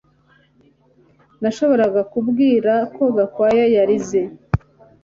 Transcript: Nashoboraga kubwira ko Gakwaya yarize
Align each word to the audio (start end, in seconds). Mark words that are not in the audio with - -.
Nashoboraga 1.41 2.01
kubwira 2.11 2.73
ko 2.95 3.03
Gakwaya 3.15 3.65
yarize 3.75 4.21